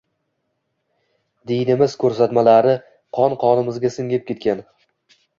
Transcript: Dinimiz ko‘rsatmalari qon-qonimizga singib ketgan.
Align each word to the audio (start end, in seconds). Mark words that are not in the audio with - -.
Dinimiz 1.49 1.93
ko‘rsatmalari 2.03 2.73
qon-qonimizga 3.19 3.91
singib 3.97 4.25
ketgan. 4.31 4.65